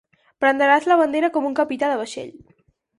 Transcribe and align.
Brandaràs 0.45 0.89
la 0.93 0.97
bandera 1.03 1.31
com 1.37 1.47
un 1.53 1.57
capità 1.63 1.95
de 1.95 2.03
vaixell. 2.05 2.37